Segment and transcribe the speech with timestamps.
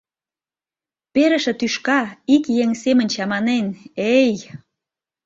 [1.13, 2.01] Перыше тӱшка,
[2.35, 3.65] ик еҥ семын чаманен,
[4.07, 4.35] э-эй!